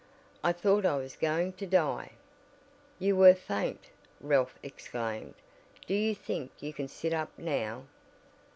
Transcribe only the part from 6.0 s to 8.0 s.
think you can sit up now?"